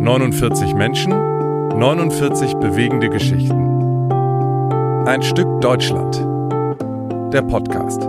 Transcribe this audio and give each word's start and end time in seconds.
»49 0.00 0.74
Menschen, 0.74 1.10
49 1.10 2.54
bewegende 2.54 3.08
Geschichten. 3.10 4.12
Ein 5.06 5.22
Stück 5.22 5.60
Deutschland. 5.60 6.16
Der 7.32 7.42
Podcast. 7.42 8.08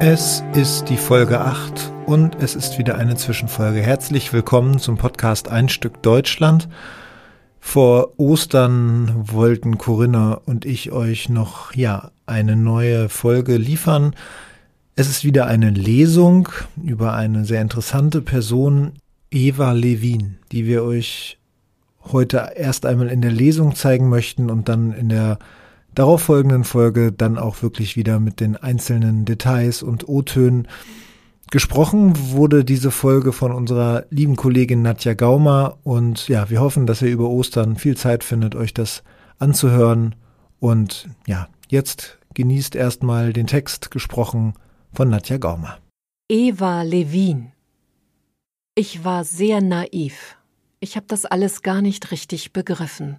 Es 0.00 0.44
ist 0.54 0.88
die 0.88 0.96
Folge 0.96 1.40
8 1.40 1.92
und 2.06 2.42
es 2.42 2.54
ist 2.54 2.78
wieder 2.78 2.96
eine 2.96 3.16
Zwischenfolge. 3.16 3.80
Herzlich 3.80 4.32
willkommen 4.32 4.78
zum 4.78 4.96
Podcast 4.96 5.50
Ein 5.50 5.68
Stück 5.68 6.02
Deutschland. 6.02 6.68
Vor 7.60 8.18
Ostern 8.18 9.12
wollten 9.30 9.78
Corinna 9.78 10.40
und 10.46 10.64
ich 10.64 10.90
euch 10.90 11.28
noch, 11.28 11.74
ja, 11.74 12.10
eine 12.26 12.56
neue 12.56 13.08
Folge 13.08 13.56
liefern. 13.58 14.14
Es 14.96 15.08
ist 15.08 15.24
wieder 15.24 15.46
eine 15.46 15.70
Lesung 15.70 16.48
über 16.82 17.14
eine 17.14 17.44
sehr 17.44 17.60
interessante 17.60 18.22
Person, 18.22 18.92
Eva 19.30 19.72
Levin, 19.72 20.38
die 20.50 20.66
wir 20.66 20.82
euch 20.82 21.38
heute 22.12 22.52
erst 22.56 22.86
einmal 22.86 23.08
in 23.08 23.20
der 23.20 23.30
Lesung 23.30 23.74
zeigen 23.74 24.08
möchten 24.08 24.50
und 24.50 24.68
dann 24.68 24.92
in 24.92 25.08
der 25.08 25.38
darauffolgenden 25.94 26.64
Folge 26.64 27.12
dann 27.12 27.38
auch 27.38 27.62
wirklich 27.62 27.96
wieder 27.96 28.20
mit 28.20 28.40
den 28.40 28.56
einzelnen 28.56 29.24
Details 29.24 29.82
und 29.82 30.08
O-Tönen. 30.08 30.66
Gesprochen 31.50 32.30
wurde 32.30 32.64
diese 32.64 32.92
Folge 32.92 33.32
von 33.32 33.50
unserer 33.50 34.04
lieben 34.10 34.36
Kollegin 34.36 34.82
Nadja 34.82 35.14
Gaumer 35.14 35.78
und 35.82 36.28
ja, 36.28 36.48
wir 36.48 36.60
hoffen, 36.60 36.86
dass 36.86 37.02
ihr 37.02 37.10
über 37.10 37.28
Ostern 37.28 37.74
viel 37.74 37.96
Zeit 37.96 38.22
findet, 38.22 38.54
euch 38.54 38.72
das 38.72 39.02
anzuhören 39.38 40.14
und 40.60 41.08
ja, 41.26 41.48
jetzt 41.68 42.20
genießt 42.34 42.76
erstmal 42.76 43.32
den 43.32 43.48
Text 43.48 43.90
gesprochen 43.90 44.54
von 44.92 45.10
Nadja 45.10 45.38
Gaumer. 45.38 45.78
Eva 46.28 46.82
Levin 46.82 47.50
Ich 48.76 49.04
war 49.04 49.24
sehr 49.24 49.60
naiv. 49.60 50.36
Ich 50.78 50.94
habe 50.94 51.06
das 51.08 51.24
alles 51.24 51.62
gar 51.62 51.82
nicht 51.82 52.12
richtig 52.12 52.52
begriffen. 52.52 53.16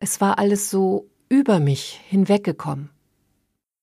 Es 0.00 0.20
war 0.20 0.40
alles 0.40 0.70
so 0.70 1.08
über 1.28 1.60
mich 1.60 2.00
hinweggekommen. 2.08 2.90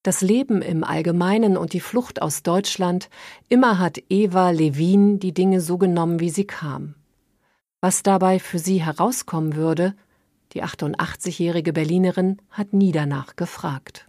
Das 0.08 0.22
Leben 0.22 0.62
im 0.62 0.86
Allgemeinen 0.86 1.58
und 1.58 1.74
die 1.74 1.82
Flucht 1.82 2.22
aus 2.22 2.42
Deutschland, 2.42 3.10
immer 3.50 3.78
hat 3.78 4.02
Eva 4.08 4.52
Levin 4.52 5.20
die 5.20 5.34
Dinge 5.34 5.60
so 5.60 5.78
genommen, 5.78 6.22
wie 6.22 6.30
sie 6.30 6.48
kam. 6.48 6.96
Was 7.82 8.04
dabei 8.04 8.40
für 8.40 8.58
sie 8.58 8.82
herauskommen 8.82 9.58
würde, 9.58 9.98
die 10.54 10.64
88-jährige 10.64 11.74
Berlinerin 11.74 12.38
hat 12.52 12.72
nie 12.72 12.94
danach 12.94 13.36
gefragt. 13.36 14.08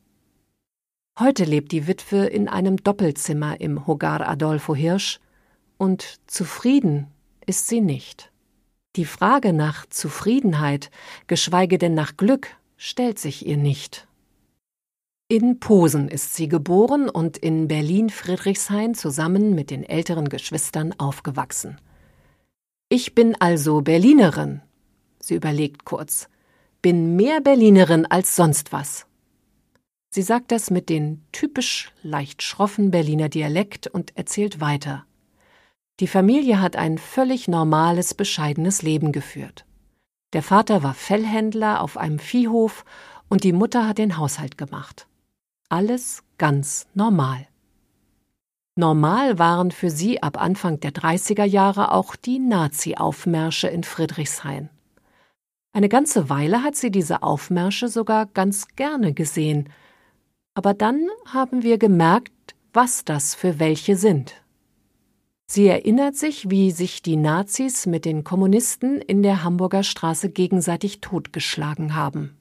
Heute 1.19 1.43
lebt 1.43 1.73
die 1.73 1.89
Witwe 1.89 2.27
in 2.27 2.49
einem 2.49 2.77
Doppelzimmer 2.77 3.61
im 3.61 3.89
Hogar 3.89 4.21
Adolfo 4.21 4.77
Hirsch 4.77 5.19
und 5.79 6.21
zufrieden 6.29 7.09
ist 7.45 7.67
sie 7.67 7.81
nicht. 7.81 8.31
Die 8.95 9.05
Frage 9.05 9.53
nach 9.53 9.85
Zufriedenheit, 9.87 10.93
geschweige 11.27 11.77
denn 11.77 11.95
nach 11.95 12.17
Glück, 12.17 12.55
stellt 12.77 13.19
sich 13.19 13.45
ihr 13.45 13.57
nicht. 13.57 14.08
In 15.31 15.61
Posen 15.61 16.09
ist 16.09 16.37
sie 16.37 16.49
geboren 16.49 17.11
und 17.11 17.37
in 17.37 17.69
Berlin-Friedrichshain 17.69 18.95
zusammen 18.95 19.55
mit 19.55 19.71
den 19.71 19.85
älteren 19.85 20.31
Geschwistern 20.31 20.95
aufgewachsen. 20.97 21.79
Ich 22.89 23.15
bin 23.15 23.39
also 23.39 23.83
Berlinerin. 23.83 24.63
Sie 25.21 25.35
überlegt 25.35 25.85
kurz. 25.85 26.31
Bin 26.81 27.15
mehr 27.15 27.43
Berlinerin 27.43 28.07
als 28.07 28.37
sonst 28.37 28.73
was. 28.73 29.05
Sie 30.09 30.23
sagt 30.23 30.51
das 30.51 30.71
mit 30.71 30.89
dem 30.89 31.21
typisch 31.31 31.93
leicht 32.03 32.43
schroffen 32.43 32.91
Berliner 32.91 33.29
Dialekt 33.29 33.87
und 33.87 34.17
erzählt 34.17 34.63
weiter. 34.63 35.05
Die 36.01 36.07
Familie 36.07 36.63
hat 36.63 36.77
ein 36.77 36.97
völlig 36.97 37.49
normales, 37.49 38.15
bescheidenes 38.15 38.81
Leben 38.81 39.13
geführt. 39.13 39.67
Der 40.33 40.43
Vater 40.43 40.83
war 40.83 40.95
Fellhändler 40.95 41.83
auf 41.83 41.99
einem 41.99 42.19
Viehhof 42.19 42.87
und 43.29 43.45
die 43.45 43.53
Mutter 43.53 43.87
hat 43.87 43.99
den 43.99 44.17
Haushalt 44.17 44.57
gemacht. 44.57 45.07
Alles 45.71 46.23
ganz 46.39 46.87
normal. 46.95 47.47
Normal 48.75 49.39
waren 49.39 49.71
für 49.71 49.91
sie 49.91 50.23
ab 50.23 50.41
Anfang 50.41 50.81
der 50.81 50.93
30er 50.93 51.45
Jahre 51.45 51.93
auch 51.93 52.17
die 52.17 52.39
Nazi-Aufmärsche 52.39 53.69
in 53.69 53.85
Friedrichshain. 53.85 54.71
Eine 55.75 55.91
ganze 55.91 56.31
Weile 56.31 56.63
hat 56.63 56.77
sie 56.77 56.91
diese 56.91 57.23
Aufmärsche 57.23 57.89
sogar 57.89 58.27
ganz 58.27 58.69
gerne 58.77 59.13
gesehen. 59.13 59.69
Aber 60.55 60.73
dann 60.73 61.07
haben 61.27 61.63
wir 61.63 61.77
gemerkt, 61.77 62.33
was 62.73 63.05
das 63.05 63.35
für 63.35 63.59
welche 63.59 63.97
sind. 63.97 64.43
Sie 65.51 65.67
erinnert 65.67 66.17
sich, 66.17 66.49
wie 66.51 66.71
sich 66.71 67.03
die 67.03 67.17
Nazis 67.17 67.85
mit 67.85 68.05
den 68.05 68.25
Kommunisten 68.25 69.01
in 69.01 69.23
der 69.23 69.45
Hamburger 69.45 69.83
Straße 69.83 70.31
gegenseitig 70.31 71.01
totgeschlagen 71.01 71.95
haben. 71.95 72.39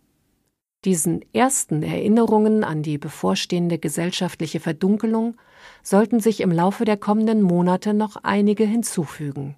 Diesen 0.87 1.25
ersten 1.33 1.83
Erinnerungen 1.83 2.63
an 2.63 2.81
die 2.81 2.97
bevorstehende 2.97 3.77
gesellschaftliche 3.77 4.61
Verdunkelung 4.61 5.35
sollten 5.83 6.21
sich 6.21 6.39
im 6.39 6.49
Laufe 6.49 6.85
der 6.85 6.95
kommenden 6.95 7.41
Monate 7.41 7.93
noch 7.93 8.15
einige 8.23 8.63
hinzufügen. 8.63 9.57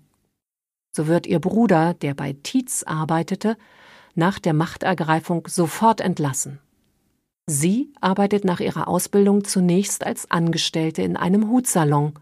So 0.91 1.05
wird 1.05 1.27
ihr 1.27 1.37
Bruder, 1.37 1.93
der 1.93 2.15
bei 2.15 2.35
Tietz 2.41 2.81
arbeitete, 2.81 3.57
nach 4.15 4.39
der 4.39 4.55
Machtergreifung 4.55 5.47
sofort 5.47 6.01
entlassen. 6.01 6.57
Sie 7.45 7.93
arbeitet 8.01 8.43
nach 8.43 8.59
ihrer 8.59 8.87
Ausbildung 8.87 9.43
zunächst 9.43 10.03
als 10.03 10.31
Angestellte 10.31 11.03
in 11.03 11.15
einem 11.15 11.51
Hutsalon, 11.51 12.13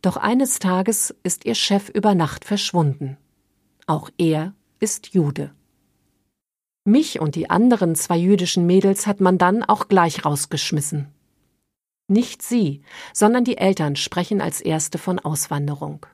doch 0.00 0.16
eines 0.16 0.60
Tages 0.60 1.12
ist 1.24 1.44
ihr 1.44 1.56
Chef 1.56 1.88
über 1.88 2.14
Nacht 2.14 2.44
verschwunden. 2.44 3.16
Auch 3.88 4.10
er 4.16 4.54
ist 4.78 5.08
Jude. 5.08 5.50
Mich 6.88 7.20
und 7.20 7.34
die 7.34 7.50
anderen 7.50 7.94
zwei 7.94 8.16
jüdischen 8.16 8.64
Mädels 8.64 9.06
hat 9.06 9.20
man 9.20 9.36
dann 9.36 9.62
auch 9.62 9.88
gleich 9.88 10.24
rausgeschmissen. 10.24 11.08
Nicht 12.08 12.40
sie, 12.40 12.80
sondern 13.12 13.44
die 13.44 13.58
Eltern 13.58 13.94
sprechen 13.94 14.40
als 14.40 14.62
erste 14.62 14.96
von 14.96 15.18
Auswanderung. 15.18 16.06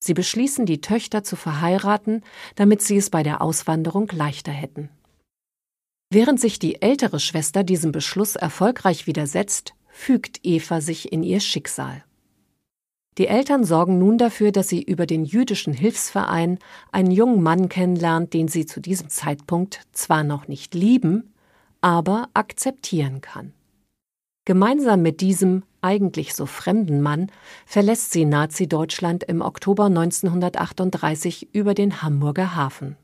Sie 0.00 0.12
beschließen, 0.12 0.66
die 0.66 0.80
Töchter 0.80 1.22
zu 1.22 1.36
verheiraten, 1.36 2.24
damit 2.56 2.82
sie 2.82 2.96
es 2.96 3.08
bei 3.08 3.22
der 3.22 3.40
Auswanderung 3.40 4.08
leichter 4.10 4.50
hätten. 4.50 4.88
Während 6.10 6.40
sich 6.40 6.58
die 6.58 6.82
ältere 6.82 7.20
Schwester 7.20 7.62
diesem 7.62 7.92
Beschluss 7.92 8.34
erfolgreich 8.34 9.06
widersetzt, 9.06 9.74
fügt 9.88 10.40
Eva 10.42 10.80
sich 10.80 11.12
in 11.12 11.22
ihr 11.22 11.38
Schicksal. 11.38 12.04
Die 13.18 13.28
Eltern 13.28 13.64
sorgen 13.64 13.98
nun 13.98 14.18
dafür, 14.18 14.50
dass 14.50 14.68
sie 14.68 14.82
über 14.82 15.06
den 15.06 15.24
jüdischen 15.24 15.72
Hilfsverein 15.72 16.58
einen 16.90 17.12
jungen 17.12 17.42
Mann 17.42 17.68
kennenlernt, 17.68 18.34
den 18.34 18.48
sie 18.48 18.66
zu 18.66 18.80
diesem 18.80 19.08
Zeitpunkt 19.08 19.82
zwar 19.92 20.24
noch 20.24 20.48
nicht 20.48 20.74
lieben, 20.74 21.32
aber 21.80 22.28
akzeptieren 22.34 23.20
kann. 23.20 23.52
Gemeinsam 24.46 25.02
mit 25.02 25.20
diesem 25.20 25.62
eigentlich 25.80 26.34
so 26.34 26.46
fremden 26.46 27.00
Mann 27.00 27.30
verlässt 27.66 28.12
sie 28.12 28.24
Nazi-Deutschland 28.24 29.22
im 29.24 29.42
Oktober 29.42 29.84
1938 29.84 31.54
über 31.54 31.74
den 31.74 32.02
Hamburger 32.02 32.56
Hafen. 32.56 32.96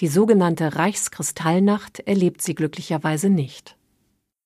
Die 0.00 0.08
sogenannte 0.08 0.76
Reichskristallnacht 0.76 2.00
erlebt 2.00 2.40
sie 2.40 2.54
glücklicherweise 2.54 3.28
nicht. 3.28 3.76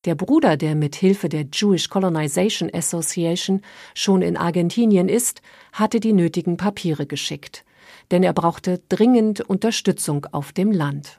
Der 0.06 0.14
Bruder, 0.14 0.56
der 0.56 0.76
mit 0.76 0.94
Hilfe 0.94 1.28
der 1.28 1.46
Jewish 1.52 1.88
Colonization 1.88 2.70
Association 2.72 3.60
schon 3.92 4.22
in 4.22 4.36
Argentinien 4.36 5.08
ist, 5.08 5.42
hatte 5.72 5.98
die 5.98 6.12
nötigen 6.12 6.56
Papiere 6.56 7.06
geschickt, 7.06 7.64
denn 8.12 8.22
er 8.22 8.32
brauchte 8.32 8.80
dringend 8.88 9.40
Unterstützung 9.40 10.24
auf 10.30 10.52
dem 10.52 10.70
Land. 10.70 11.18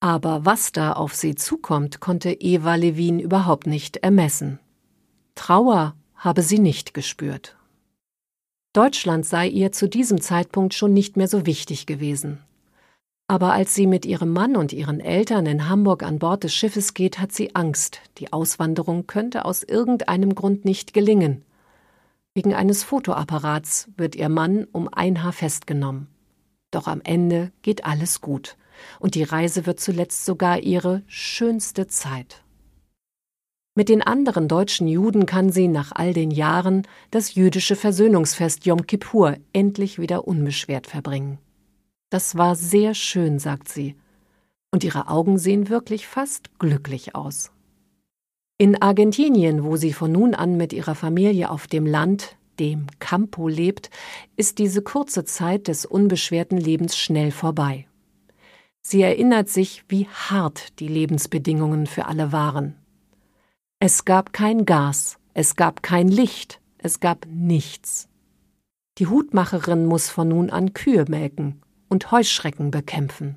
Aber 0.00 0.44
was 0.44 0.72
da 0.72 0.92
auf 0.92 1.14
sie 1.14 1.36
zukommt, 1.36 2.00
konnte 2.00 2.32
Eva 2.32 2.74
Levin 2.74 3.20
überhaupt 3.20 3.68
nicht 3.68 3.98
ermessen. 3.98 4.58
Trauer 5.36 5.94
habe 6.16 6.42
sie 6.42 6.58
nicht 6.58 6.94
gespürt. 6.94 7.56
Deutschland 8.72 9.24
sei 9.24 9.46
ihr 9.46 9.70
zu 9.70 9.88
diesem 9.88 10.20
Zeitpunkt 10.20 10.74
schon 10.74 10.92
nicht 10.92 11.16
mehr 11.16 11.28
so 11.28 11.46
wichtig 11.46 11.86
gewesen. 11.86 12.40
Aber 13.30 13.52
als 13.52 13.76
sie 13.76 13.86
mit 13.86 14.06
ihrem 14.06 14.32
Mann 14.32 14.56
und 14.56 14.72
ihren 14.72 14.98
Eltern 14.98 15.46
in 15.46 15.68
Hamburg 15.68 16.02
an 16.02 16.18
Bord 16.18 16.42
des 16.42 16.52
Schiffes 16.52 16.94
geht, 16.94 17.20
hat 17.20 17.30
sie 17.30 17.54
Angst, 17.54 18.00
die 18.18 18.32
Auswanderung 18.32 19.06
könnte 19.06 19.44
aus 19.44 19.62
irgendeinem 19.62 20.34
Grund 20.34 20.64
nicht 20.64 20.92
gelingen. 20.92 21.44
Wegen 22.34 22.54
eines 22.54 22.82
Fotoapparats 22.82 23.88
wird 23.96 24.16
ihr 24.16 24.28
Mann 24.28 24.66
um 24.72 24.88
ein 24.92 25.22
Haar 25.22 25.32
festgenommen. 25.32 26.08
Doch 26.72 26.88
am 26.88 27.02
Ende 27.04 27.52
geht 27.62 27.84
alles 27.84 28.20
gut, 28.20 28.56
und 28.98 29.14
die 29.14 29.22
Reise 29.22 29.64
wird 29.64 29.78
zuletzt 29.78 30.24
sogar 30.24 30.58
ihre 30.58 31.04
schönste 31.06 31.86
Zeit. 31.86 32.42
Mit 33.76 33.88
den 33.88 34.02
anderen 34.02 34.48
deutschen 34.48 34.88
Juden 34.88 35.26
kann 35.26 35.52
sie 35.52 35.68
nach 35.68 35.92
all 35.94 36.14
den 36.14 36.32
Jahren 36.32 36.82
das 37.12 37.36
jüdische 37.36 37.76
Versöhnungsfest 37.76 38.66
Yom 38.66 38.88
Kippur 38.88 39.36
endlich 39.52 40.00
wieder 40.00 40.26
unbeschwert 40.26 40.88
verbringen. 40.88 41.38
Das 42.10 42.36
war 42.36 42.56
sehr 42.56 42.94
schön, 42.94 43.38
sagt 43.38 43.68
sie, 43.68 43.94
und 44.72 44.82
ihre 44.82 45.08
Augen 45.08 45.38
sehen 45.38 45.68
wirklich 45.68 46.08
fast 46.08 46.58
glücklich 46.58 47.14
aus. 47.14 47.52
In 48.58 48.82
Argentinien, 48.82 49.62
wo 49.62 49.76
sie 49.76 49.92
von 49.92 50.10
nun 50.10 50.34
an 50.34 50.56
mit 50.56 50.72
ihrer 50.72 50.96
Familie 50.96 51.50
auf 51.50 51.68
dem 51.68 51.86
Land, 51.86 52.36
dem 52.58 52.88
Campo, 52.98 53.46
lebt, 53.46 53.90
ist 54.36 54.58
diese 54.58 54.82
kurze 54.82 55.24
Zeit 55.24 55.68
des 55.68 55.86
unbeschwerten 55.86 56.58
Lebens 56.58 56.98
schnell 56.98 57.30
vorbei. 57.30 57.86
Sie 58.82 59.02
erinnert 59.02 59.48
sich, 59.48 59.84
wie 59.88 60.08
hart 60.08 60.80
die 60.80 60.88
Lebensbedingungen 60.88 61.86
für 61.86 62.06
alle 62.06 62.32
waren. 62.32 62.74
Es 63.78 64.04
gab 64.04 64.32
kein 64.32 64.66
Gas, 64.66 65.18
es 65.32 65.54
gab 65.54 65.82
kein 65.82 66.08
Licht, 66.08 66.60
es 66.78 66.98
gab 66.98 67.26
nichts. 67.30 68.08
Die 68.98 69.06
Hutmacherin 69.06 69.86
muss 69.86 70.10
von 70.10 70.28
nun 70.28 70.50
an 70.50 70.74
Kühe 70.74 71.04
melken 71.08 71.62
und 71.90 72.10
Heuschrecken 72.10 72.70
bekämpfen. 72.70 73.36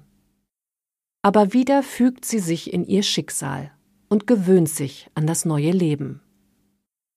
Aber 1.21 1.51
wieder 1.51 1.83
fügt 1.83 2.23
sie 2.23 2.39
sich 2.39 2.71
in 2.71 2.85
ihr 2.85 3.03
Schicksal 3.03 3.71
und 4.07 4.27
gewöhnt 4.27 4.69
sich 4.69 5.09
an 5.15 5.27
das 5.27 5.43
neue 5.43 5.71
Leben. 5.71 6.21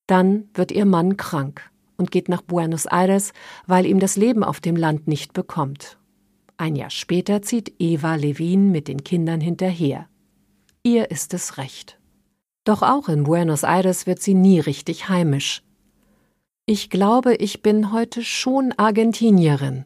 Dann 0.09 0.49
wird 0.55 0.73
ihr 0.73 0.87
Mann 0.87 1.17
krank 1.17 1.71
und 1.97 2.11
geht 2.11 2.29
nach 2.29 2.43
Buenos 2.43 2.87
Aires, 2.87 3.33
weil 3.67 3.87
ihm 3.87 4.01
das 4.01 4.17
Leben 4.17 4.43
auf 4.43 4.61
dem 4.61 4.77
Land 4.77 5.07
nicht 5.07 5.33
bekommt. 5.33 5.99
Ein 6.57 6.75
Jahr 6.75 6.91
später 6.91 7.43
zieht 7.43 7.75
Eva 7.79 8.15
Levin 8.15 8.71
mit 8.71 8.89
den 8.89 9.05
Kindern 9.05 9.41
hinterher. 9.41 10.09
Ihr 10.83 11.11
ist 11.11 11.35
es 11.35 11.59
recht. 11.59 11.99
Doch 12.65 12.83
auch 12.83 13.09
in 13.09 13.25
Buenos 13.25 13.63
Aires 13.63 14.07
wird 14.07 14.23
sie 14.23 14.35
nie 14.35 14.61
richtig 14.61 15.09
heimisch. 15.09 15.63
Ich 16.65 16.91
glaube, 16.91 17.35
ich 17.35 17.63
bin 17.63 17.93
heute 17.93 18.25
schon 18.25 18.73
Argentinierin, 18.77 19.85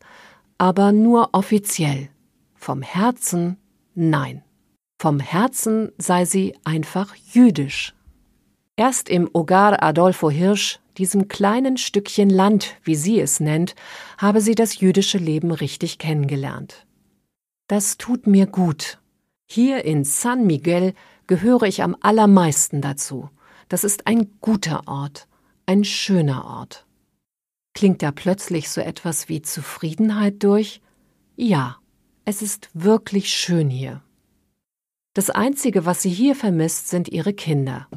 aber 0.61 0.93
nur 0.93 1.31
offiziell. 1.33 2.11
Vom 2.55 2.83
Herzen 2.83 3.57
nein. 3.95 4.43
Vom 4.99 5.19
Herzen 5.19 5.91
sei 5.97 6.27
sie 6.27 6.55
einfach 6.65 7.17
jüdisch. 7.33 7.95
Erst 8.77 9.09
im 9.09 9.31
Hogar 9.33 9.83
Adolfo 9.83 10.29
Hirsch 10.31 10.79
diesem 10.99 11.29
kleinen 11.29 11.79
Stückchen 11.79 12.29
Land, 12.29 12.77
wie 12.85 12.95
sie 12.95 13.21
es 13.21 13.41
nennt, 13.41 13.75
habe 14.19 14.43
sie 14.43 14.55
das 14.55 14.79
jüdische 14.79 15.17
Leben 15.17 15.51
richtig 15.51 15.97
kennengelernt. 15.97 16.87
Das 17.67 17.97
tut 17.97 18.27
mir 18.27 18.47
gut. 18.47 18.99
Hier 19.47 19.87
in 19.87 20.05
San 20.05 20.47
Miguel 20.47 20.93
gehöre 21.27 21.63
ich 21.63 21.83
am 21.83 21.97
allermeisten 22.03 22.83
dazu. 22.83 23.31
Das 23.71 23.83
ist 23.83 24.07
ein 24.07 24.33
guter 24.43 24.83
Ort, 24.87 25.27
ein 25.65 25.85
schöner 25.85 26.45
Ort. 26.45 26.85
Klingt 27.75 28.03
da 28.03 28.11
plötzlich 28.11 28.69
so 28.69 28.81
etwas 28.81 29.29
wie 29.29 29.43
Zufriedenheit 29.43 30.43
durch? 30.43 30.81
Ja, 31.37 31.79
es 32.25 32.43
ist 32.43 32.69
wirklich 32.75 33.31
schön 33.31 33.71
hier. 33.71 34.03
Das 35.15 35.31
Einzige, 35.31 35.87
was 35.87 36.03
sie 36.03 36.11
hier 36.11 36.37
vermisst, 36.37 36.89
sind 36.89 37.09
ihre 37.09 37.33
Kinder. 37.33 37.89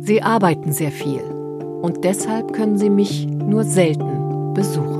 Sie 0.00 0.22
arbeiten 0.22 0.72
sehr 0.72 0.92
viel 0.92 1.22
und 1.22 2.04
deshalb 2.04 2.52
können 2.52 2.76
sie 2.76 2.90
mich 2.90 3.26
nur 3.26 3.64
selten 3.64 4.52
besuchen. 4.54 4.97